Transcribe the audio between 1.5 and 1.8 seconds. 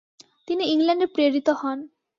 হন।